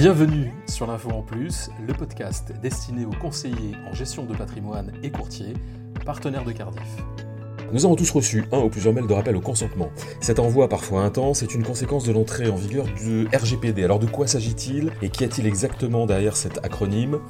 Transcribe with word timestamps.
Bienvenue 0.00 0.50
sur 0.66 0.86
l'Info 0.86 1.10
en 1.10 1.20
Plus, 1.20 1.68
le 1.86 1.92
podcast 1.92 2.54
destiné 2.62 3.04
aux 3.04 3.12
conseillers 3.20 3.76
en 3.86 3.92
gestion 3.92 4.24
de 4.24 4.34
patrimoine 4.34 4.92
et 5.02 5.10
courtiers, 5.10 5.52
partenaires 6.06 6.42
de 6.42 6.52
Cardiff. 6.52 6.96
Nous 7.70 7.84
avons 7.84 7.96
tous 7.96 8.10
reçu 8.10 8.46
un 8.50 8.60
ou 8.60 8.70
plusieurs 8.70 8.94
mails 8.94 9.06
de 9.06 9.12
rappel 9.12 9.36
au 9.36 9.42
consentement. 9.42 9.90
Cet 10.22 10.38
envoi 10.38 10.70
parfois 10.70 11.02
intense 11.02 11.42
est 11.42 11.54
une 11.54 11.62
conséquence 11.62 12.04
de 12.04 12.12
l'entrée 12.12 12.48
en 12.48 12.56
vigueur 12.56 12.86
du 12.86 13.26
RGPD. 13.26 13.84
Alors 13.84 13.98
de 13.98 14.06
quoi 14.06 14.26
s'agit-il 14.26 14.90
et 15.02 15.10
qu'y 15.10 15.24
a-t-il 15.24 15.46
exactement 15.46 16.06
derrière 16.06 16.34
cet 16.34 16.64
acronyme? 16.64 17.20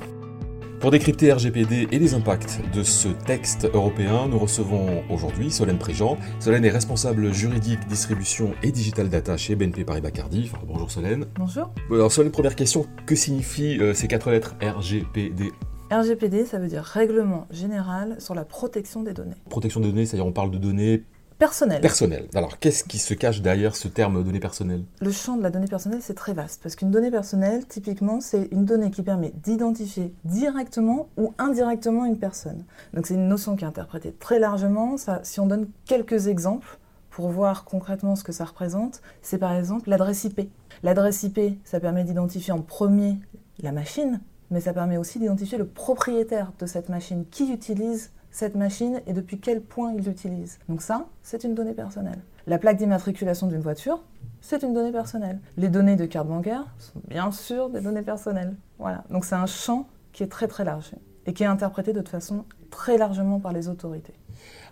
Pour 0.80 0.90
décrypter 0.90 1.30
RGPD 1.32 1.88
et 1.92 1.98
les 1.98 2.14
impacts 2.14 2.60
de 2.72 2.82
ce 2.82 3.08
texte 3.08 3.66
européen, 3.66 4.28
nous 4.28 4.38
recevons 4.38 5.04
aujourd'hui 5.10 5.50
Solène 5.50 5.78
Préjean. 5.78 6.16
Solène 6.38 6.64
est 6.64 6.70
responsable 6.70 7.34
juridique, 7.34 7.86
distribution 7.86 8.54
et 8.62 8.72
digital 8.72 9.10
data 9.10 9.36
chez 9.36 9.56
BNP 9.56 9.84
Paribas 9.84 10.10
Cardiff. 10.10 10.54
bonjour 10.66 10.90
Solène. 10.90 11.26
Bonjour. 11.36 11.70
Alors 11.90 12.10
Solène, 12.10 12.32
première 12.32 12.56
question, 12.56 12.86
que 13.04 13.14
signifient 13.14 13.78
euh, 13.78 13.92
ces 13.92 14.08
quatre 14.08 14.30
lettres 14.30 14.56
RGPD 14.62 15.52
RGPD, 15.90 16.44
ça 16.46 16.58
veut 16.58 16.68
dire 16.68 16.84
Règlement 16.84 17.46
général 17.50 18.16
sur 18.20 18.34
la 18.34 18.44
protection 18.44 19.02
des 19.02 19.12
données. 19.12 19.34
Protection 19.50 19.80
des 19.80 19.88
données, 19.88 20.06
c'est-à-dire 20.06 20.26
on 20.26 20.32
parle 20.32 20.52
de 20.52 20.58
données 20.58 21.02
Personnelles. 21.40 22.28
Alors, 22.34 22.58
qu'est-ce 22.58 22.84
qui 22.84 22.98
se 22.98 23.14
cache 23.14 23.40
derrière 23.40 23.74
ce 23.74 23.88
terme 23.88 24.22
données 24.22 24.40
personnelles? 24.40 24.84
Le 25.00 25.10
champ 25.10 25.36
de 25.38 25.42
la 25.42 25.50
donnée 25.50 25.66
personnelle, 25.66 26.02
c'est 26.02 26.14
très 26.14 26.34
vaste. 26.34 26.60
Parce 26.62 26.76
qu'une 26.76 26.90
donnée 26.90 27.10
personnelle, 27.10 27.66
typiquement, 27.66 28.20
c'est 28.20 28.48
une 28.52 28.66
donnée 28.66 28.90
qui 28.90 29.02
permet 29.02 29.32
d'identifier 29.42 30.12
directement 30.24 31.08
ou 31.16 31.32
indirectement 31.38 32.04
une 32.04 32.18
personne. 32.18 32.64
Donc, 32.92 33.06
c'est 33.06 33.14
une 33.14 33.26
notion 33.26 33.56
qui 33.56 33.64
est 33.64 33.66
interprétée 33.66 34.12
très 34.12 34.38
largement. 34.38 34.98
Ça, 34.98 35.20
si 35.22 35.40
on 35.40 35.46
donne 35.46 35.66
quelques 35.86 36.26
exemples 36.26 36.78
pour 37.08 37.30
voir 37.30 37.64
concrètement 37.64 38.16
ce 38.16 38.22
que 38.22 38.32
ça 38.32 38.44
représente, 38.44 39.00
c'est 39.22 39.38
par 39.38 39.54
exemple 39.54 39.88
l'adresse 39.88 40.24
IP. 40.24 40.50
L'adresse 40.82 41.22
IP, 41.22 41.58
ça 41.64 41.80
permet 41.80 42.04
d'identifier 42.04 42.52
en 42.52 42.60
premier 42.60 43.16
la 43.62 43.72
machine, 43.72 44.20
mais 44.50 44.60
ça 44.60 44.72
permet 44.72 44.96
aussi 44.96 45.18
d'identifier 45.18 45.58
le 45.58 45.66
propriétaire 45.66 46.52
de 46.58 46.66
cette 46.66 46.88
machine, 46.88 47.24
qui 47.30 47.52
utilise 47.52 48.10
cette 48.30 48.54
machine 48.54 49.00
et 49.06 49.12
depuis 49.12 49.38
quel 49.38 49.60
point 49.60 49.92
il 49.92 50.04
l'utilise. 50.04 50.58
Donc 50.68 50.82
ça, 50.82 51.06
c'est 51.22 51.44
une 51.44 51.54
donnée 51.54 51.74
personnelle. 51.74 52.20
La 52.46 52.58
plaque 52.58 52.76
d'immatriculation 52.76 53.46
d'une 53.46 53.60
voiture, 53.60 54.02
c'est 54.40 54.62
une 54.62 54.72
donnée 54.72 54.92
personnelle. 54.92 55.40
Les 55.56 55.68
données 55.68 55.96
de 55.96 56.06
carte 56.06 56.28
bancaire 56.28 56.64
sont 56.78 57.00
bien 57.08 57.30
sûr 57.30 57.70
des 57.70 57.80
données 57.80 58.02
personnelles. 58.02 58.56
Voilà. 58.78 59.04
Donc 59.10 59.24
c'est 59.24 59.34
un 59.34 59.46
champ 59.46 59.86
qui 60.12 60.22
est 60.22 60.28
très 60.28 60.48
très 60.48 60.64
large 60.64 60.92
et 61.26 61.32
qui 61.32 61.42
est 61.42 61.46
interprété 61.46 61.92
de 61.92 61.98
toute 61.98 62.08
façon 62.08 62.44
très 62.70 62.96
largement 62.96 63.40
par 63.40 63.52
les 63.52 63.68
autorités. 63.68 64.14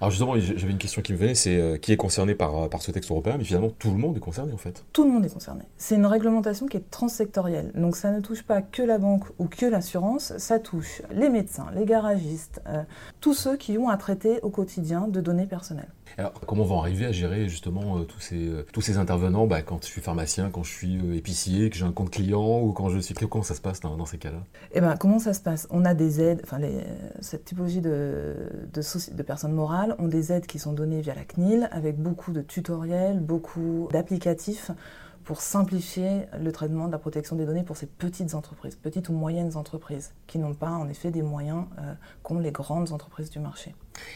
Alors 0.01 0.11
justement, 0.13 0.39
j'avais 0.39 0.71
une 0.71 0.79
question 0.79 1.03
qui 1.03 1.13
me 1.13 1.19
venait, 1.19 1.35
c'est 1.35 1.57
euh, 1.57 1.77
qui 1.77 1.93
est 1.93 1.97
concerné 1.97 2.37
par, 2.37 2.57
euh, 2.57 2.69
par 2.69 2.83
ce 2.83 2.93
texte 2.93 3.11
européen, 3.11 3.35
mais 3.37 3.43
finalement 3.43 3.71
tout 3.71 3.91
le 3.91 3.97
monde 3.97 4.17
est 4.17 4.21
concerné 4.21 4.53
en 4.53 4.57
fait. 4.57 4.85
Tout 4.93 5.05
le 5.05 5.11
monde 5.11 5.25
est 5.25 5.33
concerné. 5.33 5.63
C'est 5.77 5.97
une 5.97 6.07
réglementation 6.07 6.67
qui 6.67 6.77
est 6.77 6.89
transsectorielle, 6.91 7.73
donc 7.75 7.97
ça 7.97 8.13
ne 8.13 8.21
touche 8.21 8.45
pas 8.45 8.63
que 8.63 8.83
la 8.83 8.99
banque 8.99 9.25
ou 9.39 9.47
que 9.47 9.67
l'assurance, 9.67 10.37
ça 10.39 10.61
touche 10.61 11.03
les 11.11 11.29
médecins, 11.29 11.67
les 11.75 11.85
garagistes, 11.85 12.63
euh, 12.69 12.85
tous 13.21 13.35
ceux 13.35 13.57
qui 13.57 13.77
ont 13.77 13.89
à 13.89 13.97
traiter 13.97 14.39
au 14.43 14.51
quotidien 14.51 15.09
de 15.09 15.21
données 15.21 15.47
personnelles. 15.47 15.91
Alors, 16.17 16.33
comment 16.47 16.63
on 16.63 16.67
va 16.67 16.77
arriver 16.77 17.05
à 17.05 17.13
gérer 17.13 17.49
justement 17.49 18.03
tous, 18.05 18.19
ces, 18.19 18.51
tous 18.73 18.81
ces 18.81 18.97
intervenants? 18.97 19.47
Bah, 19.47 19.63
quand 19.63 19.85
je 19.85 19.89
suis 19.89 20.01
pharmacien, 20.01 20.49
quand 20.51 20.65
je 20.65 20.73
suis 20.73 21.17
épicier, 21.17 21.69
que 21.69 21.77
j'ai 21.77 21.85
un 21.85 21.93
compte 21.93 22.11
client 22.11 22.61
ou 22.61 22.73
quand 22.73 22.89
je 22.89 22.99
suis. 22.99 23.15
Comment 23.15 23.45
ça 23.45 23.55
se 23.55 23.61
passe 23.61 23.81
dans, 23.81 24.07
ces 24.07 24.17
cas-là? 24.17 24.43
Eh 24.73 24.81
bien, 24.81 24.97
comment 24.97 25.19
ça 25.19 25.35
se 25.35 25.41
passe? 25.41 25.69
On 25.71 25.85
a 25.85 25.93
des 25.93 26.21
aides, 26.21 26.41
enfin, 26.45 26.59
cette 27.21 27.45
typologie 27.45 27.83
de, 27.83 28.35
de, 28.73 29.15
de 29.15 29.23
personnes 29.23 29.53
morales 29.53 29.88
ont 29.99 30.09
des 30.09 30.33
aides 30.33 30.47
qui 30.47 30.59
sont 30.59 30.73
données 30.73 31.01
via 31.01 31.15
la 31.15 31.25
CNIL 31.25 31.69
avec 31.73 31.97
beaucoup 31.97 32.33
de 32.33 32.41
tutoriels, 32.41 33.21
beaucoup 33.21 33.89
d'applicatifs 33.93 34.71
pour 35.29 35.43
simplifier 35.43 36.23
le 36.41 36.51
traitement 36.53 36.87
de 36.87 36.93
la 36.93 36.97
protection 36.97 37.37
des 37.37 37.45
données 37.45 37.63
pour 37.63 37.77
ces 37.77 37.85
petites 37.85 38.35
entreprises, 38.35 38.77
petites 38.77 39.11
ou 39.11 39.13
moyennes 39.13 39.57
entreprises, 39.57 40.15
qui 40.27 40.39
n'ont 40.39 40.55
pas 40.55 40.71
en 40.71 40.89
effet 40.89 41.11
des 41.11 41.21
moyens 41.21 41.65
euh, 41.79 41.93
qu'ont 42.23 42.39
les 42.39 42.51
grandes 42.51 42.93
entreprises 42.93 43.29
du 43.29 43.39
marché. 43.39 43.75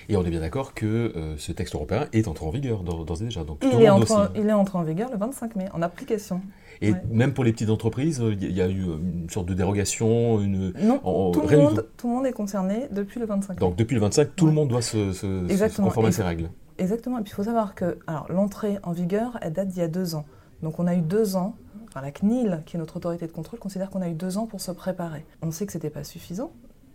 Et 0.09 0.17
on 0.17 0.25
est 0.25 0.31
bien 0.31 0.41
d'accord 0.41 0.73
que 0.73 0.87
euh, 0.87 1.37
ce 1.37 1.53
texte 1.53 1.75
européen 1.75 2.09
est 2.15 2.29
entré 2.29 2.47
en 2.47 2.49
vigueur 2.49 2.83
d'ores 2.83 3.21
et 3.21 3.25
déjà. 3.25 3.45
Donc 3.45 3.63
il, 3.63 3.83
est 3.83 3.91
entré, 3.91 4.15
il 4.37 4.49
est 4.49 4.55
entré 4.55 4.79
en 4.79 4.85
vigueur 4.85 5.11
le 5.11 5.19
25 5.19 5.55
mai, 5.57 5.67
en 5.75 5.83
application. 5.83 6.41
Et 6.81 6.95
même 7.11 7.35
pour 7.35 7.45
les 7.45 7.53
petites 7.53 7.69
entreprises, 7.69 8.25
il 8.41 8.51
y 8.51 8.63
a 8.63 8.69
eu 8.69 8.83
une 8.83 9.29
sorte 9.29 9.45
de 9.45 9.53
dérogation 9.53 10.41
une... 10.41 10.73
Non, 10.81 11.31
tout, 11.31 11.43
le 11.47 11.59
monde, 11.59 11.87
tout, 11.99 12.09
le 12.09 12.15
monde, 12.15 12.27
est 12.27 12.33
concerné 12.33 12.89
depuis 12.91 13.21
le 13.21 13.27
25 13.27 13.53
mai. 13.53 13.61
Donc 13.61 13.77
depuis 13.77 13.97
le 13.97 14.01
25, 14.01 14.35
tout 14.35 14.47
le 14.47 14.53
monde 14.53 14.69
doit 14.69 14.81
se, 14.81 15.13
se, 15.13 15.77
conformer 15.77 16.09
à 16.09 16.13
ces 16.13 16.23
règles. 16.23 16.49
Exactement, 16.79 17.19
et 17.19 17.23
puis 17.23 17.33
il 17.33 17.35
faut 17.35 17.45
savoir 17.45 17.75
que 17.75 17.99
l'entrée 18.31 18.79
en 18.83 18.93
vigueur, 18.93 19.37
elle 19.43 19.53
date 19.53 19.69
d'il 19.69 19.81
y 19.81 19.85
a 19.85 19.89
deux 19.89 20.15
ans. 20.15 20.25
Donc 20.63 20.79
on 20.79 20.87
a 20.87 20.95
eu 20.95 21.03
deux 21.03 21.37
ans, 21.37 21.57
la 22.01 22.11
CNIL, 22.11 22.63
qui 22.65 22.77
est 22.77 22.79
notre 22.79 22.97
autorité 22.97 23.27
de 23.27 23.33
contrôle, 23.33 23.59
considère 23.59 23.91
qu'on 23.91 24.03
a 24.03 24.09
eu 24.09 24.15
deux 24.15 24.39
ans 24.39 24.47
pour 24.47 24.61
se 24.61 24.71
préparer. 24.71 25.27
On 25.43 25.51
sait 25.51 25.67
que 25.67 25.73
ce 25.73 25.79
n'était 25.79 25.91
pas 25.91 26.05
suffisant, 26.05 26.53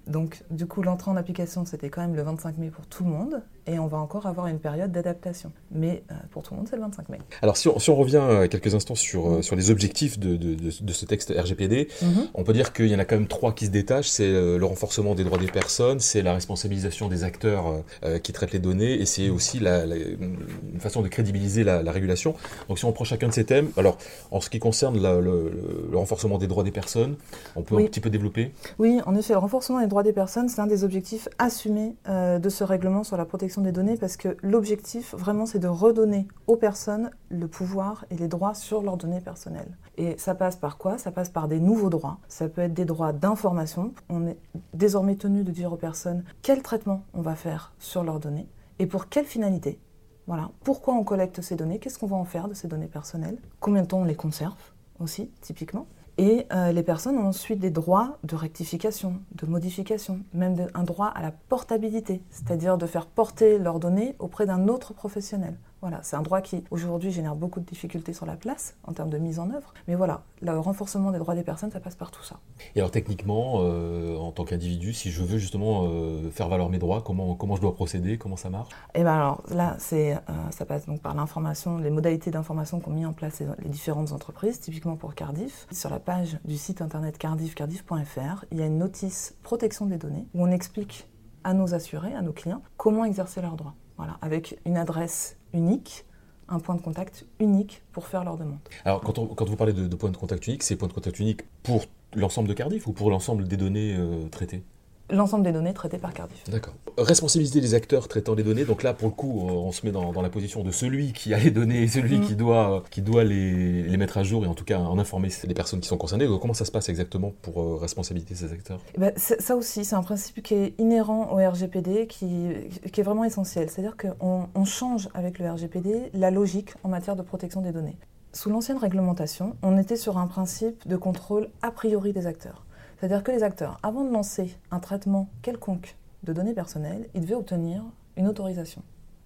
donc, 0.07 0.44
du 0.50 0.66
coup, 0.66 0.81
l'entrée 0.81 1.12
en 1.12 1.18
application, 1.18 1.66
c'était 1.66 1.90
quand 1.90 2.01
même 2.01 2.16
le 2.16 2.22
25 2.22 2.57
mai 2.57 2.69
pour 2.69 2.85
tout 2.85 3.03
le 3.03 3.09
monde, 3.09 3.41
et 3.66 3.79
on 3.79 3.88
va 3.88 3.97
encore 3.97 4.25
avoir 4.25 4.47
une 4.47 4.59
période 4.59 4.91
d'adaptation. 4.91 5.51
Mais 5.72 6.03
euh, 6.12 6.16
pour 6.31 6.44
tout 6.44 6.53
le 6.53 6.59
monde, 6.59 6.68
c'est 6.69 6.78
le 6.78 6.81
25 6.84 7.09
mai. 7.09 7.19
Alors, 7.41 7.57
si 7.57 7.68
on, 7.68 7.78
si 7.79 7.90
on 7.90 7.95
revient 7.95 8.22
euh, 8.22 8.47
quelques 8.47 8.73
instants 8.73 8.95
sur, 8.95 9.29
euh, 9.29 9.41
sur 9.41 9.56
les 9.56 9.69
objectifs 9.69 10.18
de, 10.18 10.38
de, 10.38 10.56
de, 10.56 10.94
ce 10.94 11.06
texte 11.06 11.34
RGPD, 11.38 11.90
mhm. 12.01 12.28
on 12.34 12.44
peut 12.44 12.53
dire 12.53 12.72
qu'il 12.72 12.88
y 12.88 12.95
en 12.95 13.00
a 13.00 13.06
quand 13.06 13.16
même 13.16 13.28
trois 13.28 13.51
qui 13.51 13.66
se 13.66 13.72
détachent. 13.72 14.07
C'est 14.07 14.31
le 14.31 14.66
renforcement 14.66 15.16
des 15.16 15.23
droits 15.23 15.38
des 15.38 15.47
personnes, 15.47 16.00
c'est 16.00 16.22
la 16.22 16.34
responsabilisation 16.34 17.07
des 17.09 17.24
acteurs 17.24 17.84
qui 18.24 18.34
traitent 18.34 18.53
les 18.53 18.59
données, 18.59 18.94
et 18.94 19.06
c'est 19.06 19.29
aussi 19.29 19.59
la, 19.59 19.85
une 19.85 20.79
façon 20.79 21.01
de 21.01 21.07
crédibiliser 21.07 21.63
la, 21.63 21.84
la, 21.84 21.91
régulation. 21.91 22.35
Donc, 22.69 22.79
si 22.79 22.85
on 22.85 22.91
prend 22.91 23.03
chacun 23.03 23.28
de 23.28 23.34
ces 23.34 23.45
thèmes, 23.45 23.69
alors, 23.78 23.97
en 24.31 24.41
ce 24.41 24.50
qui 24.50 24.59
concerne 24.59 24.95
le, 24.95 25.51
le, 25.91 25.97
renforcement 25.97 26.38
des 26.38 26.47
droits 26.47 26.63
des 26.63 26.72
personnes, 26.72 27.16
on 27.56 27.63
peut 27.63 27.78
un 27.78 27.85
petit 27.85 28.00
peu 28.00 28.09
développer? 28.09 28.51
Oui, 28.79 29.00
en 29.06 29.16
effet, 29.16 29.34
le 29.34 29.39
renforcement 29.39 29.79
des 29.79 29.88
droits 29.88 29.96
des 30.03 30.13
personnes, 30.13 30.49
c'est 30.49 30.61
un 30.61 30.67
des 30.67 30.83
objectifs 30.83 31.29
assumés 31.37 31.95
euh, 32.07 32.39
de 32.39 32.49
ce 32.49 32.63
règlement 32.63 33.03
sur 33.03 33.17
la 33.17 33.25
protection 33.25 33.61
des 33.61 33.71
données 33.71 33.97
parce 33.97 34.17
que 34.17 34.37
l'objectif, 34.41 35.13
vraiment, 35.15 35.45
c'est 35.45 35.59
de 35.59 35.67
redonner 35.67 36.27
aux 36.47 36.57
personnes 36.57 37.11
le 37.29 37.47
pouvoir 37.47 38.05
et 38.09 38.15
les 38.15 38.27
droits 38.27 38.53
sur 38.53 38.81
leurs 38.81 38.97
données 38.97 39.21
personnelles. 39.21 39.77
Et 39.97 40.17
ça 40.17 40.35
passe 40.35 40.55
par 40.55 40.77
quoi? 40.77 40.97
Ça 40.97 41.11
passe 41.11 41.29
par 41.29 41.47
des 41.47 41.59
nouveaux 41.59 41.89
droits. 41.89 42.19
Ça 42.27 42.49
peut 42.49 42.61
être 42.61 42.73
des 42.73 42.85
droits 42.85 43.13
d'information. 43.13 43.93
On 44.09 44.27
est 44.27 44.37
désormais 44.73 45.15
tenu 45.15 45.43
de 45.43 45.51
dire 45.51 45.71
aux 45.73 45.77
personnes 45.77 46.23
quel 46.41 46.61
traitement 46.61 47.03
on 47.13 47.21
va 47.21 47.35
faire 47.35 47.73
sur 47.79 48.03
leurs 48.03 48.19
données 48.19 48.49
et 48.79 48.87
pour 48.87 49.09
quelle 49.09 49.25
finalité. 49.25 49.79
Voilà. 50.27 50.51
Pourquoi 50.63 50.93
on 50.93 51.03
collecte 51.03 51.41
ces 51.41 51.55
données? 51.55 51.79
Qu'est-ce 51.79 51.97
qu'on 51.97 52.07
va 52.07 52.17
en 52.17 52.25
faire 52.25 52.47
de 52.47 52.53
ces 52.53 52.67
données 52.67 52.87
personnelles? 52.87 53.39
Combien 53.59 53.83
de 53.83 53.87
temps 53.87 53.99
on 53.99 54.05
les 54.05 54.15
conserve 54.15 54.57
aussi, 54.99 55.31
typiquement? 55.41 55.87
Et 56.17 56.47
euh, 56.51 56.72
les 56.72 56.83
personnes 56.83 57.17
ont 57.17 57.28
ensuite 57.28 57.59
des 57.59 57.69
droits 57.69 58.17
de 58.23 58.35
rectification, 58.35 59.22
de 59.35 59.45
modification, 59.45 60.22
même 60.33 60.67
un 60.73 60.83
droit 60.83 61.07
à 61.07 61.22
la 61.22 61.31
portabilité, 61.31 62.22
c'est-à-dire 62.31 62.78
de 62.78 62.85
faire 62.88 63.05
porter 63.05 63.59
leurs 63.59 63.79
données 63.79 64.16
auprès 64.19 64.45
d'un 64.45 64.67
autre 64.67 64.94
professionnel. 64.94 65.57
Voilà, 65.81 65.99
c'est 66.01 66.15
un 66.15 66.23
droit 66.23 66.41
qui 66.41 66.63
aujourd'hui 66.71 67.11
génère 67.11 67.35
beaucoup 67.35 67.59
de 67.59 67.65
difficultés 67.65 68.11
sur 68.11 68.25
la 68.25 68.35
place 68.35 68.75
en 68.83 68.93
termes 68.93 69.09
de 69.09 69.17
mise 69.17 69.38
en 69.39 69.51
œuvre. 69.51 69.73
Mais 69.88 69.95
voilà, 69.95 70.23
le 70.41 70.57
renforcement 70.57 71.11
des 71.11 71.19
droits 71.19 71.35
des 71.35 71.43
personnes, 71.43 71.71
ça 71.71 71.79
passe 71.79 71.95
par 71.95 72.09
tout 72.09 72.23
ça. 72.23 72.39
Et 72.75 72.79
alors 72.79 72.89
techniquement, 72.89 73.57
euh, 73.59 74.17
en 74.17 74.31
tant 74.31 74.43
qu'individu, 74.43 74.93
si 74.93 75.11
je 75.11 75.23
veux 75.23 75.38
justement 75.38 75.88
euh, 75.88 76.31
faire 76.31 76.49
valoir 76.49 76.69
mes 76.69 76.79
droits, 76.79 77.01
comment, 77.01 77.35
comment 77.35 77.55
je 77.55 77.61
dois 77.61 77.75
procéder? 77.75 78.17
Comment 78.17 78.38
ça 78.38 78.49
marche? 78.49 78.73
Eh 78.95 79.03
bien 79.03 79.13
alors 79.13 79.43
là, 79.49 79.75
c'est, 79.77 80.15
euh, 80.15 80.17
ça 80.51 80.65
passe 80.65 80.88
donc 80.88 81.01
par 81.01 81.13
l'information, 81.13 81.77
les 81.77 81.91
modalités 81.91 82.31
d'information 82.31 82.79
qu'ont 82.79 82.91
mis 82.91 83.05
en 83.05 83.13
place 83.13 83.39
les, 83.39 83.69
différentes 83.69 84.11
entreprises, 84.11 84.59
typiquement 84.59 84.95
pour 84.95 85.13
Cardiff. 85.13 85.67
Sur 85.71 85.91
la 85.91 85.99
page 85.99 86.39
du 86.45 86.57
site 86.57 86.81
internet 86.81 87.17
cardiff, 87.17 87.53
cardiff.fr, 87.53 88.45
il 88.51 88.57
y 88.57 88.61
a 88.61 88.65
une 88.65 88.79
notice 88.79 89.35
protection 89.44 89.85
des 89.85 89.97
données 89.97 90.25
où 90.33 90.44
on 90.44 90.51
explique 90.51 91.07
à 91.44 91.53
nos 91.53 91.73
assurés, 91.73 92.13
à 92.15 92.21
nos 92.21 92.33
clients, 92.33 92.61
comment 92.77 93.05
exercer 93.05 93.41
leurs 93.41 93.55
droits. 93.55 93.75
Voilà, 93.97 94.17
avec 94.21 94.59
une 94.65 94.77
adresse 94.77 95.36
unique, 95.53 96.05
un 96.49 96.59
point 96.59 96.75
de 96.75 96.81
contact 96.81 97.25
unique 97.39 97.81
pour 97.91 98.07
faire 98.07 98.23
leur 98.23 98.37
demande. 98.37 98.59
Alors, 98.85 99.01
quand, 99.01 99.13
quand 99.35 99.45
vous 99.45 99.55
parlez 99.55 99.73
de, 99.73 99.95
point 99.95 100.09
de 100.09 100.17
contact 100.17 100.47
unique, 100.47 100.63
c'est 100.63 100.75
point 100.75 100.87
de 100.87 100.93
contact 100.93 101.19
unique 101.19 101.41
pour 101.63 101.85
l'ensemble 102.15 102.47
de 102.47 102.53
Cardiff 102.53 102.88
ou 102.88 102.94
pour 102.94 103.09
l'ensemble 103.09 103.47
des 103.47 103.57
données 103.57 103.95
euh, 103.97 104.27
traitées? 104.29 104.63
L'ensemble 105.09 105.44
des 105.44 105.51
données 105.51 105.74
traitées 105.74 105.98
par 105.98 106.13
Cardiff. 106.13 106.44
D'accord. 106.50 106.74
Responsabilité 106.98 107.62
des 107.62 107.74
acteurs 107.74 108.07
traitant 108.07 108.36
les 108.36 108.44
données. 108.44 108.65
Donc 108.65 108.83
là, 108.83 108.94
pour 108.94 109.07
le 109.07 109.13
coup, 109.13 109.42
on 109.42 109.71
se 109.71 109.86
met 109.86 109.92
dans, 109.92 110.21
la 110.21 110.30
position 110.30 110.63
de 110.63 110.71
celui 110.71 111.13
qui 111.13 111.33
a 111.33 111.39
les 111.39 111.51
données 111.51 111.83
et 111.83 111.88
celui 111.88 112.19
qui 112.21 112.33
mm. 112.33 112.38
doit, 112.38 112.83
qui 112.89 113.01
doit 113.01 113.24
les, 113.24 113.83
les, 113.83 113.98
mettre 113.98 114.18
à 114.18 114.24
jour 114.24 114.44
et 114.44 114.48
en 114.48 114.54
tout 114.54 114.65
cas 114.65 114.80
en 114.80 114.98
informer 114.98 115.30
les 115.44 115.54
personnes 115.54 115.80
qui 115.80 115.88
sont 115.88 115.98
concernées. 115.98 116.27
Donc 116.27 116.42
comment 116.42 116.54
ça 116.54 116.65
se 116.65 116.71
passe 116.71 116.89
exactement 116.89 117.33
pour 117.42 117.62
euh, 117.62 117.75
responsabiliser 117.77 118.36
ces 118.36 118.51
acteurs? 118.51 118.80
Eh 118.95 119.00
ben, 119.00 119.13
Ça 119.15 119.56
aussi, 119.56 119.86
c'est 119.86 119.95
un 119.95 120.04
principe 120.04 120.42
qui 120.44 120.56
est 120.56 120.74
inhérent 120.80 121.31
au 121.31 121.38
RGPD, 121.38 122.07
qui, 122.07 122.50
qui 122.92 123.00
est 123.00 123.03
vraiment 123.03 123.24
essentiel. 123.24 123.69
C'est-à-dire 123.69 123.95
qu'on 123.98 124.50
on 124.53 124.65
change 124.65 125.10
avec 125.13 125.39
le 125.39 125.50
RGPD 125.50 126.12
la 126.13 126.31
logique 126.31 126.74
en 126.83 126.89
matière 126.89 127.15
de 127.15 127.21
protection 127.21 127.62
des 127.62 127.71
données. 127.71 127.98
Sous 128.33 128.50
l'ancienne 128.50 128.77
réglementation, 128.77 129.56
on 129.63 129.77
était 129.77 129.95
sur 129.95 130.18
un 130.18 130.27
principe 130.27 130.88
de 130.88 130.95
contrôle 130.95 131.50
a 131.62 131.71
priori 131.71 132.13
des 132.13 132.27
acteurs. 132.27 132.66
C'est-à-dire 132.97 133.23
que 133.23 133.31
les 133.31 133.44
acteurs, 133.44 133.79
avant 133.83 134.03
de 134.03 134.11
lancer 134.11 134.57
un 134.71 134.79
traitement 134.79 135.29
quelconque 135.41 135.95
de 136.23 136.33
données 136.33 136.53
personnelles, 136.53 137.07
ils 137.13 137.21
devaient 137.21 137.35
obtenir 137.35 137.83
une 138.15 138.27
autorisation 138.27 138.81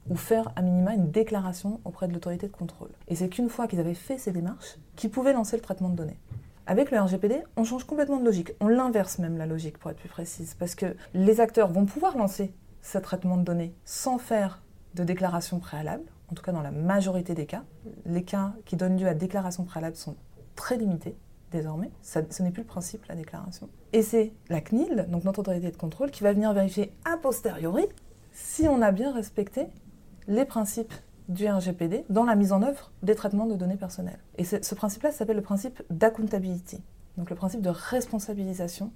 ou 0.09 0.15
faire 0.15 0.51
à 0.55 0.61
minima 0.61 0.93
une 0.93 1.11
déclaration 1.11 1.79
auprès 1.85 2.07
de 2.07 2.13
l'autorité 2.13 2.47
de 2.47 2.51
contrôle. 2.51 2.89
Et 3.07 3.15
c'est 3.15 3.29
qu'une 3.29 3.49
fois 3.49 3.67
qu'ils 3.67 3.79
avaient 3.79 3.93
fait 3.93 4.17
ces 4.17 4.31
démarches, 4.31 4.77
qu'ils 4.95 5.11
pouvaient 5.11 5.33
lancer 5.33 5.55
le 5.55 5.61
traitement 5.61 5.89
de 5.89 5.95
données. 5.95 6.19
Avec 6.67 6.91
le 6.91 6.99
RGPD, 6.99 7.43
on 7.55 7.63
change 7.63 7.85
complètement 7.85 8.17
de 8.17 8.25
logique. 8.25 8.53
On 8.59 8.67
l'inverse 8.67 9.19
même 9.19 9.37
la 9.37 9.45
logique 9.45 9.77
pour 9.77 9.91
être 9.91 9.97
plus 9.97 10.09
précise. 10.09 10.55
Parce 10.55 10.75
que 10.75 10.95
les 11.13 11.39
acteurs 11.39 11.71
vont 11.71 11.85
pouvoir 11.85 12.17
lancer 12.17 12.53
ce 12.81 12.97
traitement 12.97 13.37
de 13.37 13.43
données 13.43 13.73
sans 13.85 14.17
faire 14.17 14.61
de 14.95 15.03
déclaration 15.03 15.59
préalable, 15.59 16.03
en 16.31 16.35
tout 16.35 16.43
cas 16.43 16.51
dans 16.51 16.61
la 16.61 16.71
majorité 16.71 17.35
des 17.35 17.45
cas. 17.45 17.63
Les 18.05 18.23
cas 18.23 18.53
qui 18.65 18.75
donnent 18.75 18.99
lieu 18.99 19.07
à 19.07 19.13
déclaration 19.13 19.63
préalable 19.63 19.95
sont 19.95 20.15
très 20.55 20.77
limités 20.77 21.15
désormais. 21.51 21.91
ce 22.01 22.19
n'est 22.41 22.51
plus 22.51 22.63
le 22.63 22.67
principe, 22.67 23.05
la 23.05 23.15
déclaration. 23.15 23.69
Et 23.93 24.01
c'est 24.01 24.33
la 24.49 24.61
CNIL, 24.61 25.05
donc 25.09 25.23
notre 25.23 25.39
autorité 25.39 25.71
de 25.71 25.77
contrôle, 25.77 26.11
qui 26.11 26.23
va 26.23 26.33
venir 26.33 26.53
vérifier 26.53 26.93
a 27.05 27.17
posteriori 27.17 27.85
si 28.31 28.67
on 28.67 28.81
a 28.81 28.91
bien 28.91 29.13
respecté 29.13 29.67
les 30.27 30.45
principes 30.45 30.93
du 31.29 31.47
RGPD 31.47 32.05
dans 32.09 32.25
la 32.25 32.35
mise 32.35 32.51
en 32.51 32.61
œuvre 32.61 32.91
des 33.03 33.15
traitements 33.15 33.45
de 33.45 33.55
données 33.55 33.77
personnelles. 33.77 34.19
Et 34.37 34.43
ce 34.43 34.75
principe-là 34.75 35.11
s'appelle 35.11 35.37
le 35.37 35.41
principe 35.41 35.81
d'accountability, 35.89 36.81
donc 37.17 37.29
le 37.29 37.35
principe 37.35 37.61
de 37.61 37.69
responsabilisation 37.69 38.91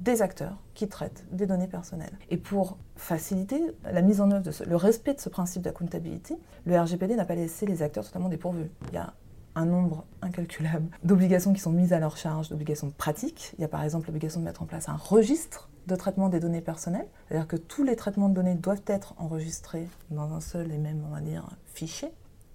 des 0.00 0.22
acteurs 0.22 0.56
qui 0.74 0.88
traitent 0.88 1.24
des 1.30 1.46
données 1.46 1.66
personnelles. 1.66 2.18
Et 2.30 2.38
pour 2.38 2.78
faciliter 2.96 3.60
la 3.84 4.02
mise 4.02 4.20
en 4.20 4.30
œuvre 4.30 4.42
de 4.42 4.64
le 4.64 4.76
respect 4.76 5.14
de 5.14 5.20
ce 5.20 5.28
principe 5.28 5.62
d'accountability, 5.62 6.36
le 6.64 6.80
RGPD 6.80 7.16
n'a 7.16 7.26
pas 7.26 7.34
laissé 7.34 7.66
les 7.66 7.82
acteurs 7.82 8.04
totalement 8.04 8.30
dépourvus. 8.30 8.70
Il 8.88 8.94
y 8.94 8.98
a 8.98 9.12
un 9.54 9.66
nombre 9.66 10.04
incalculable 10.22 10.88
d'obligations 11.02 11.52
qui 11.52 11.60
sont 11.60 11.72
mises 11.72 11.92
à 11.92 11.98
leur 11.98 12.16
charge, 12.16 12.48
d'obligations 12.48 12.90
pratiques. 12.90 13.52
Il 13.58 13.62
y 13.62 13.64
a 13.64 13.68
par 13.68 13.82
exemple 13.82 14.06
l'obligation 14.06 14.40
de 14.40 14.44
mettre 14.44 14.62
en 14.62 14.66
place 14.66 14.88
un 14.88 14.96
registre 14.96 15.70
de 15.86 15.96
traitement 15.96 16.28
des 16.28 16.40
données 16.40 16.60
personnelles, 16.60 17.08
c'est-à-dire 17.28 17.48
que 17.48 17.56
tous 17.56 17.82
les 17.82 17.96
traitements 17.96 18.28
de 18.28 18.34
données 18.34 18.54
doivent 18.54 18.82
être 18.86 19.14
enregistrés 19.18 19.88
dans 20.10 20.32
un 20.32 20.40
seul 20.40 20.70
et 20.70 20.78
même, 20.78 21.02
on 21.08 21.14
va 21.14 21.20
dire, 21.20 21.48
fichier, 21.66 22.12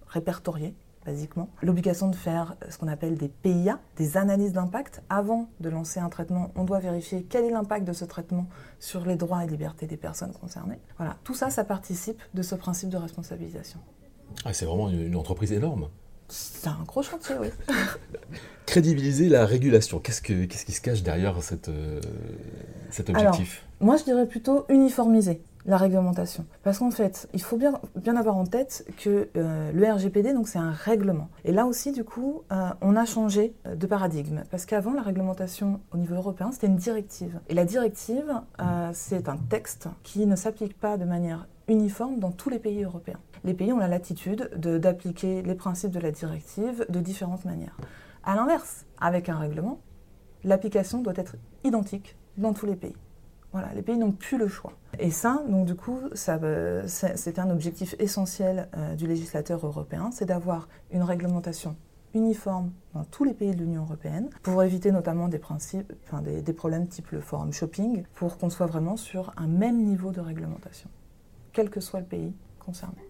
répertorié, 0.08 0.76
basiquement. 1.06 1.50
L'obligation 1.62 2.10
de 2.10 2.16
faire 2.16 2.56
ce 2.70 2.78
qu'on 2.78 2.88
appelle 2.88 3.16
des 3.16 3.30
PIA, 3.30 3.80
des 3.96 4.18
analyses 4.18 4.54
d'impact. 4.54 5.04
Avant 5.10 5.50
de 5.60 5.70
lancer 5.70 6.00
un 6.00 6.10
traitement, 6.10 6.52
on 6.56 6.64
doit 6.64 6.80
vérifier 6.80 7.24
quel 7.24 7.46
est 7.46 7.52
l'impact 7.52 7.86
de 7.86 7.94
ce 7.94 8.06
traitement 8.06 8.48
sur 8.80 9.06
les 9.06 9.16
droits 9.16 9.44
et 9.44 9.48
libertés 9.48 9.86
des 9.86 9.98
personnes 9.98 10.34
concernées. 10.34 10.80
Voilà, 10.98 11.18
tout 11.24 11.36
ça, 11.36 11.50
ça 11.50 11.64
participe 11.64 12.22
de 12.34 12.42
ce 12.42 12.56
principe 12.56 12.90
de 12.90 12.98
responsabilisation. 12.98 13.80
Ah, 14.44 14.54
c'est 14.54 14.66
vraiment 14.66 14.90
une 14.90 15.16
entreprise 15.16 15.52
énorme. 15.52 15.90
C'est 16.28 16.68
un 16.68 16.84
gros 16.88 17.04
chantier, 17.04 17.36
oui. 17.40 17.50
Crédibiliser 18.66 19.30
la 19.30 19.46
régulation, 19.46 20.00
qu'est-ce, 20.00 20.22
que, 20.22 20.46
qu'est-ce 20.46 20.66
qui 20.66 20.72
se 20.72 20.82
cache 20.82 21.04
derrière 21.04 21.42
cette, 21.44 21.70
euh, 21.70 22.02
cet 22.90 23.10
objectif? 23.10 23.64
Moi, 23.80 23.98
je 23.98 24.04
dirais 24.06 24.28
plutôt 24.28 24.66
uniformiser 24.70 25.42
la 25.66 25.78
réglementation. 25.78 26.46
Parce 26.64 26.80
qu'en 26.80 26.92
fait, 26.92 27.28
il 27.34 27.42
faut 27.42 27.58
bien, 27.58 28.16
avoir 28.16 28.38
en 28.38 28.46
tête 28.46 28.86
que 28.98 29.30
euh, 29.36 29.72
le 29.72 29.92
RGPD, 29.92 30.34
donc 30.34 30.48
c'est 30.48 30.60
un 30.60 30.72
règlement. 30.72 31.30
Et 31.44 31.52
là 31.52 31.66
aussi, 31.66 31.92
du 31.92 32.04
coup, 32.04 32.44
euh, 32.52 32.70
on 32.82 32.96
a 32.96 33.06
changé 33.06 33.56
de 33.66 33.88
paradigme. 33.88 34.44
Parce 34.52 34.66
qu'avant, 34.66 34.94
la 34.94 35.02
réglementation 35.02 35.82
au 35.92 35.98
niveau 35.98 36.16
européen, 36.16 36.52
c'était 36.52 36.68
une 36.68 36.76
directive. 36.76 37.40
Et 37.50 37.54
la 37.54 37.66
directive, 37.66 38.42
c'est 38.94 39.28
un 39.30 39.38
texte 39.38 39.88
qui 40.04 40.26
ne 40.26 40.36
s'applique 40.36 40.80
pas 40.80 40.98
de 40.98 41.06
manière 41.06 41.48
uniforme 41.68 42.20
dans 42.20 42.32
tous 42.32 42.50
les 42.50 42.60
pays 42.60 42.84
européens 42.84 43.20
les 43.46 43.54
pays 43.54 43.72
ont 43.72 43.78
la 43.78 43.88
latitude 43.88 44.50
d'appliquer 44.58 45.44
les 45.44 45.56
principes 45.56 45.92
de 45.92 46.00
la 46.00 46.12
directive 46.12 46.86
de 46.90 47.00
différentes 47.00 47.46
manières. 47.46 47.78
A 48.24 48.36
l'inverse, 48.36 48.86
avec 49.00 49.30
un 49.30 49.38
règlement, 49.38 49.80
l'application 50.44 51.02
doit 51.02 51.14
être 51.16 51.36
identique 51.64 52.18
dans 52.38 52.54
tous 52.54 52.66
les 52.66 52.76
pays. 52.76 52.96
Voilà, 53.56 53.74
les 53.74 53.84
pays 53.84 53.96
n'ont 53.96 54.12
plus 54.12 54.38
le 54.38 54.50
choix. 54.50 54.74
Et 55.00 55.12
ça, 55.12 55.42
donc 55.48 55.66
du 55.66 55.76
coup, 55.76 55.98
c'est 56.14 57.40
un 57.40 57.50
objectif 57.50 57.96
essentiel 58.00 58.68
euh, 58.76 58.96
du 58.96 59.08
législateur 59.08 59.66
européen, 59.66 60.10
c'est 60.12 60.26
d'avoir 60.26 60.68
une 60.92 61.04
réglementation 61.04 61.78
uniforme 62.14 62.74
dans 62.94 63.06
tous 63.06 63.24
les 63.24 63.34
pays 63.34 63.56
de 63.56 63.60
l'Union 63.60 63.84
européenne, 63.84 64.30
pour 64.44 64.62
éviter 64.62 64.92
notamment 64.92 65.30
des, 65.30 65.40
des 66.42 66.54
problèmes 66.54 66.88
type 66.90 67.12
le 67.12 67.22
forum 67.22 67.54
shopping, 67.54 68.04
pour 68.14 68.38
qu'on 68.38 68.50
soit 68.50 68.66
vraiment 68.66 68.98
sur 68.98 69.34
un 69.38 69.48
même 69.48 69.82
niveau 69.86 70.12
de 70.12 70.20
réglementation, 70.20 70.90
quel 71.54 71.70
que 71.70 71.80
soit 71.80 72.02
le 72.02 72.08
pays 72.08 72.34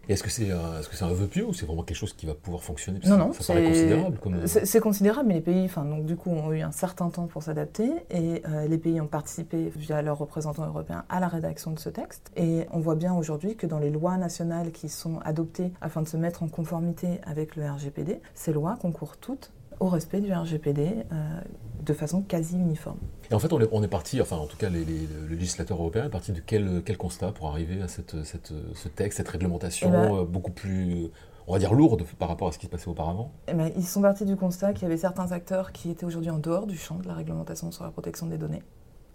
est-ce 0.07 0.24
que 0.24 0.30
c'est 0.30 0.52
un, 0.52 0.81
-ce 0.81 1.04
un 1.04 1.13
vœu 1.13 1.28
pieux 1.28 1.46
ou 1.46 1.54
c'est 1.54 1.66
vraiment 1.66 1.84
quelque 1.84 1.98
chose 1.98 2.13
qui 2.13 2.25
va 2.25 2.34
pouvoir 2.34 2.63
fonctionner? 2.63 3.00
Non, 3.06 3.18
non, 3.18 3.31
c'est 3.34 3.54
considérable. 3.54 4.18
C'est 4.46 4.80
considérable, 4.80 5.28
mais 5.28 5.36
les 5.36 5.42
pays, 5.42 5.66
enfin, 5.66 5.86
donc, 5.86 6.06
du 6.06 6.16
coup, 6.16 6.30
ont 6.30 6.52
eu 6.52 6.62
un 6.62 6.72
certain 6.72 7.10
temps 7.10 7.28
pour 7.28 7.44
s'adapter 7.44 7.90
et 8.10 8.42
euh, 8.48 8.68
les 8.68 8.78
pays 8.78 9.00
ont 9.02 9.07
participé 9.07 9.72
via 9.75 10.02
leurs 10.02 10.18
représentants 10.18 10.66
européens 10.66 11.06
à 11.10 11.19
la 11.19 11.28
rédaction 11.28 11.72
de 11.72 11.80
ce 11.80 11.90
texte. 11.90 12.31
Et 12.36 12.68
on 12.72 12.80
voit 12.80 12.96
bien 12.96 13.13
aujourd'hui 13.13 13.56
que 13.56 13.68
dans 13.68 13.80
les 13.80 13.90
lois 13.90 14.18
nationales 14.18 14.72
qui 14.72 14.90
sont 14.90 15.19
adoptées 15.24 15.72
afin 15.81 16.02
de 16.02 16.07
se 16.07 16.18
mettre 16.18 16.44
en 16.44 16.48
conformité 16.48 17.19
avec 17.25 17.56
le 17.56 17.69
RGPD, 17.69 18.19
ces 18.34 18.54
lois 18.54 18.78
concourent 18.80 19.18
toutes 19.18 19.52
au 19.80 19.88
respect 19.89 20.22
du 20.22 20.33
RGPD 20.33 21.06
euh, 21.12 21.42
de 21.83 21.94
façon 21.94 22.22
quasi 22.22 22.57
uniforme. 22.57 22.98
Et 23.30 23.33
en 23.33 23.39
fait, 23.39 23.54
on 23.54 23.60
est, 23.62 23.68
on 23.72 23.83
est 23.83 23.88
parti, 23.88 24.22
enfin 24.22 24.38
en 24.38 24.48
tout 24.48 24.57
cas 24.57 24.69
le 24.69 24.83
législateur 25.30 25.77
européen 25.77 26.06
est 26.06 26.10
parti 26.10 26.31
de 26.31 26.39
quel, 26.39 26.81
quel 26.83 26.98
constat 26.98 27.31
pour 27.31 27.48
arriver 27.48 27.81
à 27.81 27.88
cette, 27.88 28.24
cette, 28.24 28.54
ce 28.74 28.88
texte, 28.88 29.18
cette 29.18 29.30
réglementation 29.30 29.89
eh 29.89 29.92
ben, 29.92 30.16
euh, 30.16 30.25
beaucoup 30.25 30.51
plus, 30.51 31.10
on 31.48 31.54
va 31.54 31.60
dire, 31.60 31.74
lourde 31.74 32.04
par 32.18 32.27
rapport 32.27 32.48
à 32.48 32.51
ce 32.51 32.57
qui 32.57 32.66
se 32.66 32.72
passait 32.72 32.88
auparavant? 32.88 33.31
Eh 33.48 33.54
ben, 33.54 33.72
Ils 33.75 33.86
sont 33.86 34.01
partis 34.01 34.25
du 34.25 34.36
constat 34.36 34.74
qu'il 34.74 34.83
y 34.83 34.86
avait 34.86 34.98
certains 34.98 35.31
acteurs 35.31 35.72
qui 35.72 35.89
étaient 35.89 36.06
aujourd'hui 36.06 36.31
en 36.31 36.39
dehors 36.39 36.68
du 36.68 36.78
champ 36.78 36.95
de 36.95 37.07
la 37.07 37.13
réglementation 37.13 37.71
sur 37.71 37.83
la 37.83 37.92
protection 37.92 38.28
des 38.28 38.38
données 38.38 38.63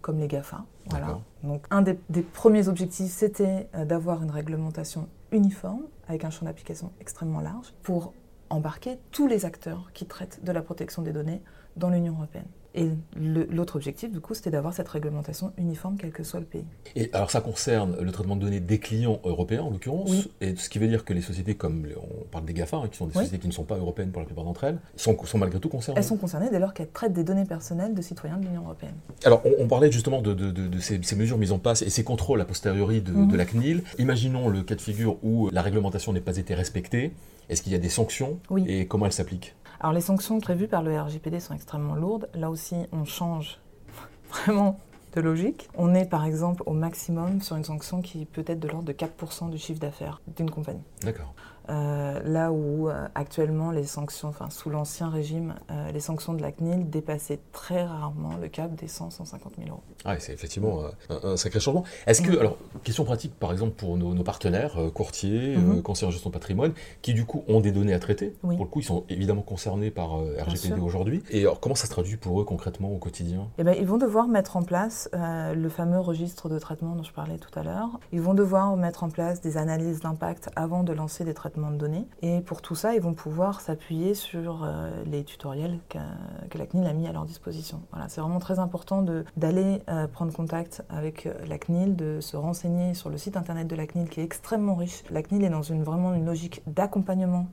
comme 0.01 0.19
les 0.19 0.27
GAFA. 0.27 0.65
Voilà. 0.89 1.19
Donc 1.43 1.65
un 1.69 1.81
des, 1.81 1.97
des 2.09 2.21
premiers 2.21 2.67
objectifs, 2.67 3.11
c'était 3.11 3.69
euh, 3.75 3.85
d'avoir 3.85 4.21
une 4.23 4.31
réglementation 4.31 5.07
uniforme, 5.31 5.83
avec 6.07 6.25
un 6.25 6.29
champ 6.29 6.45
d'application 6.45 6.91
extrêmement 6.99 7.39
large, 7.39 7.73
pour 7.83 8.13
embarquer 8.51 8.99
tous 9.11 9.27
les 9.27 9.45
acteurs 9.45 9.91
qui 9.93 10.05
traitent 10.05 10.43
de 10.43 10.51
la 10.51 10.61
protection 10.61 11.01
des 11.01 11.13
données 11.13 11.41
dans 11.77 11.89
l'Union 11.89 12.13
européenne. 12.13 12.47
Et 12.73 12.87
l'autre 13.17 13.75
objectif, 13.75 14.11
du 14.11 14.21
coup, 14.21 14.33
c'était 14.33 14.49
d'avoir 14.49 14.73
cette 14.73 14.87
réglementation 14.87 15.51
uniforme, 15.57 15.97
quel 15.99 16.11
que 16.11 16.23
soit 16.23 16.39
le 16.39 16.45
pays. 16.45 16.63
Et 16.95 17.09
alors, 17.11 17.29
ça 17.29 17.41
concerne 17.41 17.97
le 17.99 18.11
traitement 18.11 18.37
de 18.37 18.41
données 18.41 18.61
des 18.61 18.79
clients 18.79 19.19
européens, 19.25 19.63
en 19.63 19.71
l'occurrence, 19.71 20.29
et 20.39 20.55
ce 20.55 20.69
qui 20.69 20.79
veut 20.79 20.87
dire 20.87 21.03
que 21.03 21.13
les 21.13 21.21
sociétés, 21.21 21.55
comme 21.55 21.85
on 21.97 22.23
parle 22.25 22.45
des 22.45 22.53
GAFA, 22.53 22.77
hein, 22.77 22.87
qui 22.89 22.97
sont 22.97 23.07
des 23.07 23.13
sociétés 23.13 23.39
qui 23.39 23.47
ne 23.47 23.53
sont 23.53 23.63
pas 23.63 23.77
européennes 23.77 24.11
pour 24.11 24.21
la 24.21 24.25
plupart 24.25 24.45
d'entre 24.45 24.63
elles, 24.63 24.79
sont, 24.95 25.17
sont, 25.25 25.37
malgré 25.37 25.59
tout 25.59 25.69
concernées. 25.69 25.99
Elles 25.99 26.05
sont 26.05 26.17
concernées 26.17 26.49
dès 26.49 26.59
lors 26.59 26.73
qu'elles 26.73 26.89
traitent 26.89 27.13
des 27.13 27.23
données 27.23 27.45
personnelles 27.45 27.93
de 27.93 28.01
citoyens 28.01 28.37
de 28.37 28.45
l'Union 28.45 28.63
européenne. 28.63 28.95
Alors, 29.25 29.41
on, 29.59 29.67
parlait 29.67 29.91
justement 29.91 30.21
de, 30.21 30.33
de, 30.33 30.51
de, 30.51 30.79
ces, 30.79 30.99
mesures 31.15 31.37
mises 31.37 31.51
en 31.51 31.59
place 31.59 31.81
et 31.81 31.89
ces 31.89 32.03
contrôles 32.03 32.39
a 32.39 32.45
posteriori 32.45 33.01
de, 33.01 33.11
mhm. 33.11 33.35
la 33.35 33.45
CNIL. 33.45 33.83
Imaginons 33.99 34.47
le 34.47 34.63
cas 34.63 34.75
de 34.75 34.81
figure 34.81 35.17
où 35.23 35.49
la 35.51 35.61
réglementation 35.61 36.13
n'ait 36.13 36.21
pas 36.21 36.37
été 36.37 36.55
respectée. 36.55 37.11
Est-ce 37.49 37.61
qu'il 37.61 37.73
y 37.73 37.75
a 37.75 37.79
des 37.79 37.89
sanctions 37.89 38.39
oui. 38.49 38.63
et 38.67 38.85
comment 38.85 39.05
elles 39.05 39.11
s'appliquent? 39.11 39.55
Alors 39.81 39.93
les 39.93 40.01
sanctions 40.01 40.39
prévues 40.39 40.67
par 40.67 40.83
le 40.83 40.95
RGPD 40.95 41.39
sont 41.39 41.55
extrêmement 41.55 41.95
lourdes. 41.95 42.29
Là 42.35 42.51
aussi, 42.51 42.75
on 42.91 43.03
change 43.03 43.59
vraiment 44.29 44.79
de 45.15 45.21
logique. 45.21 45.69
On 45.75 45.95
est 45.95 46.05
par 46.05 46.23
exemple 46.23 46.61
au 46.67 46.73
maximum 46.73 47.41
sur 47.41 47.55
une 47.55 47.63
sanction 47.63 48.03
qui 48.03 48.25
peut 48.25 48.43
être 48.45 48.59
de 48.59 48.67
l'ordre 48.67 48.85
de 48.85 48.93
4% 48.93 49.49
du 49.49 49.57
chiffre 49.57 49.79
d'affaires 49.79 50.21
d'une 50.27 50.51
compagnie. 50.51 50.83
D'accord. 51.01 51.33
Euh, 51.69 52.19
là 52.25 52.51
où 52.51 52.89
euh, 52.89 53.07
actuellement 53.13 53.71
les 53.71 53.83
sanctions, 53.83 54.29
enfin 54.29 54.49
sous 54.49 54.69
l'ancien 54.69 55.09
régime, 55.09 55.55
euh, 55.69 55.91
les 55.91 55.99
sanctions 55.99 56.33
de 56.33 56.41
la 56.41 56.51
CNIL 56.51 56.89
dépassaient 56.89 57.39
très 57.51 57.83
rarement 57.83 58.35
le 58.41 58.47
cap 58.47 58.73
des 58.75 58.87
100-150 58.87 59.11
000 59.57 59.69
euros. 59.69 59.81
Ah, 60.03 60.19
c'est 60.19 60.33
effectivement 60.33 60.81
un, 61.09 61.37
sacré 61.37 61.59
changement. 61.59 61.83
Est-ce 62.07 62.21
que, 62.21 62.37
alors, 62.37 62.57
question 62.83 63.03
pratique 63.05 63.37
par 63.37 63.51
exemple 63.51 63.73
pour 63.73 63.97
nos, 63.97 64.23
partenaires, 64.23 64.77
courtiers, 64.93 65.57
mm 65.57 65.81
conseillers 65.81 66.07
en 66.07 66.11
gestion 66.11 66.29
de 66.29 66.33
patrimoine, 66.33 66.73
qui 67.01 67.13
du 67.13 67.25
coup 67.25 67.43
ont 67.47 67.59
des 67.59 67.71
données 67.71 67.93
à 67.93 67.99
traiter, 67.99 68.35
pour 68.41 68.51
le 68.51 68.65
coup 68.65 68.79
ils 68.79 68.85
sont 68.85 69.03
évidemment 69.09 69.41
concernés 69.41 69.89
par 69.89 70.15
RGPD 70.15 70.79
aujourd'hui. 70.79 71.23
Et 71.29 71.41
alors 71.41 71.59
comment 71.59 71.75
ça 71.75 71.85
se 71.85 71.91
traduit 71.91 72.17
pour 72.17 72.39
eux 72.41 72.45
concrètement 72.45 72.91
au 72.91 72.97
quotidien? 72.97 73.47
Eh 73.57 73.63
ben, 73.63 73.75
Ils 73.79 73.87
vont 73.87 73.97
devoir 73.97 74.27
mettre 74.27 74.57
en 74.57 74.63
place 74.63 75.09
le 75.13 75.69
fameux 75.69 75.99
registre 75.99 76.49
de 76.49 76.59
traitement 76.59 76.95
dont 76.95 77.03
je 77.03 77.13
parlais 77.13 77.37
tout 77.37 77.57
à 77.57 77.63
l'heure. 77.63 77.99
Ils 78.11 78.21
vont 78.21 78.33
devoir 78.33 78.75
mettre 78.75 79.03
en 79.03 79.09
place 79.09 79.41
des 79.41 79.57
analyses 79.57 80.01
d'impact 80.01 80.49
avant 80.55 80.83
de 80.83 80.93
lancer 80.93 81.23
des 81.23 81.33
traitements 81.33 81.50
de 81.55 81.77
données. 81.77 82.07
Et 82.21 82.41
pour 82.41 82.61
tout 82.61 82.75
ça, 82.75 82.95
ils 82.95 83.01
vont 83.01 83.13
pouvoir 83.13 83.61
s'appuyer 83.61 84.13
sur 84.13 84.63
euh, 84.63 84.89
les 85.05 85.23
tutoriels 85.23 85.79
que 85.89 86.57
la 86.57 86.65
CNIL 86.65 86.87
a 86.87 86.93
mis 86.93 87.07
à 87.07 87.11
leur 87.11 87.25
disposition. 87.25 87.81
Voilà, 87.91 88.07
c'est 88.09 88.21
vraiment 88.21 88.39
très 88.39 88.59
important 88.59 89.05
d'aller 89.37 89.81
euh, 89.89 90.07
prendre 90.07 90.33
contact 90.33 90.83
avec 90.89 91.25
euh, 91.25 91.33
la 91.47 91.57
CNIL, 91.57 91.95
de 91.95 92.19
se 92.21 92.37
renseigner 92.37 92.93
sur 92.93 93.09
le 93.09 93.17
site 93.17 93.37
internet 93.37 93.67
de 93.67 93.75
la 93.75 93.87
CNIL 93.87 94.09
qui 94.09 94.21
est 94.21 94.23
extrêmement 94.23 94.75
riche. 94.75 95.03
La 95.09 95.21
CNIL 95.23 95.43
est 95.43 95.49
dans 95.49 95.61
une, 95.61 95.83
vraiment 95.83 96.13
une 96.13 96.25
logique 96.25 96.61
d'accompagnement 96.67 97.47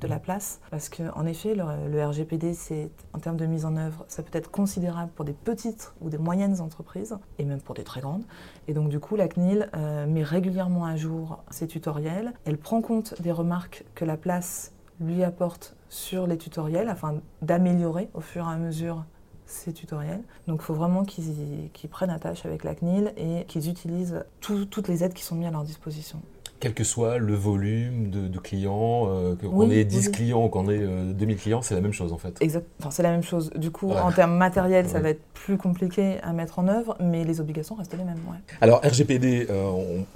de 0.00 0.08
la 0.08 0.18
place. 0.18 0.60
Parce 0.70 0.88
qu'en 0.88 1.26
effet, 1.26 1.54
le, 1.54 2.04
RGPD, 2.04 2.54
c'est 2.54 2.90
en 3.12 3.18
termes 3.18 3.36
de 3.36 3.46
mise 3.46 3.64
en 3.64 3.76
œuvre, 3.76 4.04
ça 4.08 4.22
peut 4.22 4.36
être 4.36 4.50
considérable 4.50 5.10
pour 5.14 5.24
des 5.24 5.32
petites 5.32 5.92
ou 6.00 6.10
des 6.10 6.18
moyennes 6.18 6.60
entreprises, 6.60 7.16
et 7.38 7.44
même 7.44 7.60
pour 7.60 7.74
des 7.74 7.84
très 7.84 8.00
grandes. 8.00 8.24
Et 8.68 8.74
donc 8.74 8.88
du 8.88 9.00
coup, 9.00 9.16
la 9.16 9.28
CNIL 9.28 9.70
euh, 9.74 10.06
met 10.06 10.22
régulièrement 10.22 10.84
à 10.84 10.96
jour 10.96 11.42
ses 11.50 11.66
tutoriels. 11.66 12.32
Elle 12.44 12.58
prend 12.58 12.82
compte 12.82 13.20
des 13.22 13.32
remarques 13.32 13.84
que 13.94 14.04
la 14.04 14.16
place 14.16 14.72
lui 15.00 15.24
apporte 15.24 15.76
sur 15.88 16.26
les 16.26 16.38
tutoriels 16.38 16.88
afin 16.88 17.20
d'améliorer 17.42 18.08
au 18.14 18.20
fur 18.20 18.44
et 18.48 18.52
à 18.52 18.56
mesure 18.56 19.04
ces 19.46 19.72
tutoriels. 19.72 20.22
Donc 20.46 20.60
il 20.62 20.64
faut 20.64 20.74
vraiment 20.74 21.04
qu'ils 21.04 21.70
prennent 21.90 22.10
attache 22.10 22.46
avec 22.46 22.64
la 22.64 22.74
CNIL 22.74 23.12
et 23.16 23.44
qu'ils 23.46 23.68
utilisent 23.68 24.24
toutes 24.40 24.88
les 24.88 25.04
aides 25.04 25.14
qui 25.14 25.22
sont 25.22 25.34
mises 25.34 25.48
à 25.48 25.50
leur 25.50 25.64
disposition. 25.64 26.20
Quel 26.64 26.72
que 26.72 26.82
soit 26.82 27.18
le 27.18 27.34
volume 27.34 28.08
de, 28.08 28.38
clients, 28.38 29.04
euh, 29.10 29.36
qu'on 29.36 29.48
Oui, 29.66 29.74
ait 29.74 29.84
10 29.84 30.06
oui. 30.06 30.12
clients 30.12 30.44
ou 30.46 30.48
qu'on 30.48 30.70
ait 30.70 30.78
euh, 30.80 31.12
2000 31.12 31.36
clients, 31.36 31.60
c'est 31.60 31.74
la 31.74 31.82
même 31.82 31.92
chose 31.92 32.10
en 32.10 32.16
fait. 32.16 32.38
Exact. 32.40 32.66
Enfin, 32.80 32.90
c'est 32.90 33.02
la 33.02 33.10
même 33.10 33.22
chose. 33.22 33.50
Du 33.54 33.70
coup, 33.70 33.88
Ouais. 33.88 34.00
en 34.00 34.10
termes 34.10 34.34
matériels, 34.38 34.88
ça 34.88 34.98
va 34.98 35.10
être 35.10 35.20
plus 35.34 35.58
compliqué 35.58 36.16
à 36.22 36.32
mettre 36.32 36.58
en 36.58 36.66
œuvre, 36.68 36.96
mais 37.00 37.22
les 37.24 37.38
obligations 37.42 37.74
restent 37.74 37.92
les 37.98 38.02
mêmes. 38.04 38.16
ouais. 38.30 38.38
Alors 38.62 38.80
RGPD, 38.82 39.46
euh, 39.50 39.66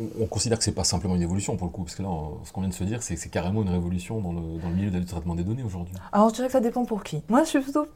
on, 0.00 0.22
on 0.22 0.26
considère 0.26 0.56
que 0.56 0.64
c'est 0.64 0.72
pas 0.72 0.84
simplement 0.84 1.16
une 1.16 1.22
évolution 1.22 1.54
pour 1.58 1.66
le 1.66 1.72
coup, 1.72 1.82
parce 1.82 1.94
que 1.96 2.02
là, 2.02 2.08
on- 2.08 2.42
ce 2.44 2.50
qu'on 2.52 2.62
vient 2.62 2.70
de 2.70 2.74
se 2.74 2.84
dire, 2.84 3.02
c'est 3.02 3.14
que 3.16 3.20
c'est 3.20 3.28
carrément 3.28 3.60
une 3.60 3.68
révolution 3.68 4.22
dans 4.22 4.32
le, 4.32 4.40
dans 4.62 4.70
le 4.70 4.74
milieu 4.74 4.90
du 4.90 5.04
traitement 5.04 5.34
des 5.34 5.44
données 5.44 5.64
aujourd'hui. 5.64 5.94
Alors, 6.12 6.30
je 6.30 6.34
dirais 6.36 6.46
que 6.46 6.52
ça 6.54 6.60
dépend 6.60 6.86
pour 6.86 7.02
qui. 7.04 7.22
Moi, 7.28 7.42
je 7.44 7.48
suis 7.50 7.60
plutôt. 7.60 7.86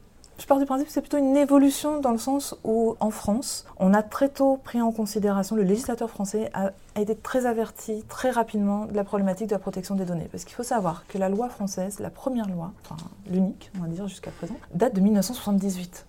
Je 0.43 0.47
pars 0.49 0.59
du 0.59 0.67
principe 0.67 0.89
que 0.89 0.93
c'est 0.93 1.03
plutôt 1.03 1.19
une 1.19 1.37
évolution 1.37 2.01
dans 2.01 2.11
le 2.11 2.19
sens 2.19 2.57
où, 2.65 2.97
en 2.99 3.11
France, 3.11 3.65
on 3.79 3.95
a 3.95 4.03
très 4.03 4.29
tôt 4.29 4.57
pris 4.57 4.83
en 4.83 4.91
considération, 4.91 5.55
le 5.55 5.63
législateur 5.63 6.11
français 6.11 6.51
a, 6.53 6.73
été 7.01 7.15
très 7.15 7.47
averti 7.47 8.03
très 8.09 8.33
rapidement 8.33 8.87
de 8.87 8.97
la 8.97 9.05
problématique 9.05 9.47
de 9.47 9.55
la 9.55 9.61
protection 9.61 9.95
des 9.95 10.05
données. 10.05 10.27
Parce 10.33 10.45
qu'il 10.45 10.57
faut 10.57 10.65
savoir 10.65 11.07
que 11.07 11.17
la 11.17 11.29
loi 11.29 11.49
française, 11.49 12.01
la 12.01 12.11
première 12.11 12.49
loi, 12.49 12.73
enfin 12.83 12.97
l'unique, 13.31 13.71
on 13.79 13.83
va 13.83 13.87
dire 13.87 14.09
jusqu'à 14.09 14.33
présent, 14.33 14.57
date 14.75 14.97
de 14.97 15.01
1978. 15.01 16.07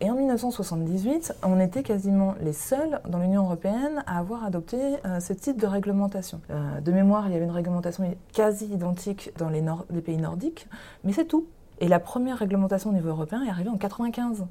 Et 0.00 0.08
en 0.12 0.14
1978, 0.14 1.34
on 1.42 1.58
était 1.58 1.82
quasiment 1.82 2.36
les 2.40 2.52
seuls 2.52 3.00
dans 3.08 3.18
l'Union 3.18 3.46
européenne 3.46 4.04
à 4.06 4.20
avoir 4.20 4.44
adopté 4.44 4.78
euh, 5.04 5.18
ce 5.18 5.32
type 5.32 5.60
de 5.60 5.66
réglementation. 5.66 6.40
Euh, 6.50 6.80
de 6.80 6.92
mémoire, 6.92 7.26
il 7.26 7.32
y 7.32 7.36
avait 7.36 7.46
une 7.46 7.50
réglementation 7.50 8.04
quasi 8.32 8.66
identique 8.66 9.32
dans 9.38 9.48
les 9.48 10.00
pays 10.02 10.18
nordiques, 10.18 10.68
mais 11.02 11.12
c'est 11.12 11.24
tout. 11.24 11.48
Et 11.82 11.88
la 11.88 11.98
première 11.98 12.38
réglementation 12.38 12.90
au 12.90 12.92
niveau 12.92 13.08
européen 13.08 13.42
est 13.42 13.50
arrivée 13.50 13.68
en 13.68 13.76
95. 13.76 14.46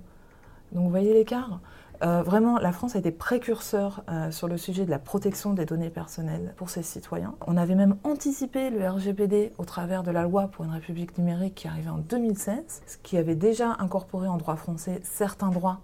Donc 0.74 0.84
vous 0.84 0.90
voyez 0.90 1.14
l'écart. 1.14 1.62
Euh, 2.04 2.24
vraiment, 2.24 2.58
la 2.58 2.74
France 2.74 2.98
a 2.98 3.00
été 3.00 3.10
précurseur 3.10 4.04
euh, 4.10 4.32
sur 4.32 4.50
le 4.50 4.58
sujet 4.58 4.84
de 4.84 4.92
la 4.92 5.00
protection 5.00 5.54
des 5.54 5.64
données 5.64 5.90
personnelles 5.90 6.54
pour 6.58 6.70
ses 6.70 6.84
citoyens. 6.84 7.36
On 7.48 7.56
avait 7.56 7.76
même 7.76 7.96
anticipé 8.04 8.70
le 8.70 8.86
RGPD 8.86 9.54
au 9.58 9.64
travers 9.64 10.04
de 10.04 10.12
la 10.12 10.24
loi 10.24 10.50
pour 10.50 10.66
une 10.66 10.72
république 10.72 11.18
numérique 11.18 11.56
qui 11.56 11.70
arrivait 11.70 11.90
en 11.90 12.00
2016, 12.00 12.82
ce 12.86 12.98
qui 12.98 13.16
avait 13.18 13.36
déjà 13.36 13.78
incorporé 13.80 14.28
en 14.28 14.36
droit 14.36 14.58
français 14.58 15.00
certains 15.04 15.52
droits 15.52 15.80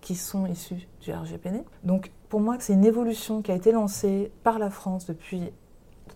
qui 0.00 0.16
sont 0.16 0.46
issus 0.46 0.88
du 1.02 1.12
RGPD. 1.12 1.62
Donc 1.84 2.10
pour 2.28 2.40
moi, 2.40 2.56
c'est 2.58 2.72
une 2.72 2.84
évolution 2.84 3.42
qui 3.42 3.52
a 3.52 3.54
été 3.54 3.70
lancée 3.70 4.32
par 4.42 4.58
la 4.58 4.70
France 4.70 5.06
depuis 5.06 5.38
de 5.38 5.52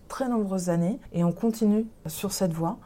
très 0.09 0.27
nombreuses 0.27 0.69
années 0.69 0.99
et 1.13 1.23
on 1.23 1.31
continue 1.31 1.85
sur 2.07 2.33
cette 2.33 2.51
voie. 2.51 2.77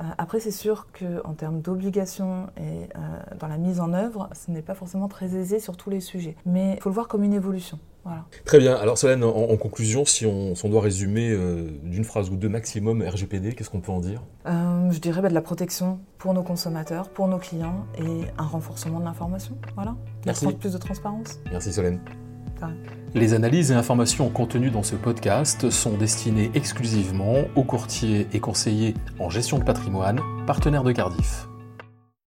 Euh, 0.00 0.04
après, 0.18 0.40
c'est 0.40 0.50
sûr 0.50 0.88
qu'en 0.98 1.32
termes 1.32 1.60
d'obligations 1.60 2.48
et 2.56 2.60
euh, 2.60 2.98
dans 3.38 3.48
la 3.48 3.56
mise 3.56 3.80
en 3.80 3.92
œuvre, 3.92 4.28
ce 4.34 4.50
n'est 4.50 4.62
pas 4.62 4.74
forcément 4.74 5.08
très 5.08 5.34
aisé 5.34 5.58
sur 5.58 5.76
tous 5.76 5.90
les 5.90 6.00
sujets. 6.00 6.36
Mais 6.44 6.74
il 6.74 6.82
faut 6.82 6.90
le 6.90 6.94
voir 6.94 7.08
comme 7.08 7.24
une 7.24 7.32
évolution. 7.32 7.78
Voilà. 8.04 8.24
Très 8.44 8.58
bien. 8.58 8.76
Alors 8.76 8.96
Solène, 8.96 9.24
en, 9.24 9.30
en 9.30 9.56
conclusion, 9.56 10.04
si 10.04 10.26
on, 10.26 10.54
si 10.54 10.64
on 10.64 10.68
doit 10.68 10.80
résumer 10.80 11.30
euh, 11.30 11.68
d'une 11.82 12.04
phrase 12.04 12.30
ou 12.30 12.36
deux 12.36 12.48
maximum 12.48 13.02
RGPD, 13.02 13.54
qu'est-ce 13.54 13.70
qu'on 13.70 13.80
peut 13.80 13.90
en 13.90 13.98
dire? 13.98 14.22
Euh, 14.46 14.90
je 14.92 15.00
dirais 15.00 15.22
bah, 15.22 15.28
de 15.28 15.34
la 15.34 15.40
protection 15.40 15.98
pour 16.18 16.32
nos 16.32 16.44
consommateurs, 16.44 17.08
pour 17.08 17.26
nos 17.26 17.38
clients 17.38 17.84
et 17.98 18.26
un 18.38 18.44
renforcement 18.44 19.00
de 19.00 19.04
l'information. 19.04 19.56
Voilà. 19.74 19.96
Merci. 20.24 20.46
Plus 20.52 20.72
de 20.74 20.78
transparence. 20.78 21.40
Merci 21.50 21.72
Solène. 21.72 22.00
Les 23.14 23.34
analyses 23.34 23.70
et 23.70 23.74
informations 23.74 24.28
contenues 24.28 24.70
dans 24.70 24.82
ce 24.82 24.94
podcast 24.94 25.70
sont 25.70 25.96
destinées 25.96 26.50
exclusivement 26.54 27.36
aux 27.54 27.64
courtiers 27.64 28.26
et 28.32 28.40
conseillers 28.40 28.94
en 29.18 29.30
gestion 29.30 29.58
de 29.58 29.64
patrimoine, 29.64 30.20
partenaires 30.46 30.84
de 30.84 30.92
Cardiff. 30.92 31.48